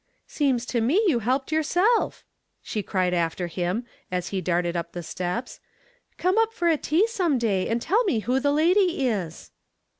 "Seems 0.25 0.65
to 0.65 0.81
me 0.81 0.99
you 1.05 1.19
helped 1.19 1.51
yourself," 1.51 2.25
she 2.63 2.81
cried 2.81 3.13
after 3.13 3.45
him 3.45 3.85
as 4.11 4.29
he 4.29 4.41
darted 4.41 4.75
up 4.75 4.93
the 4.93 5.03
steps. 5.03 5.59
"Come 6.17 6.39
up 6.39 6.51
for 6.53 6.75
tea 6.75 7.05
some 7.05 7.37
day 7.37 7.69
and 7.69 7.79
tell 7.79 8.03
me 8.05 8.21
who 8.21 8.39
the 8.39 8.51
lady 8.51 9.05
is." 9.05 9.51